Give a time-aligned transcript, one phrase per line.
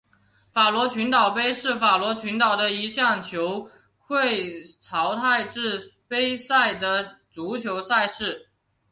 [0.51, 3.69] 法罗群岛杯是法罗群岛的一项球
[3.99, 8.49] 会淘汰制杯赛的足球赛事。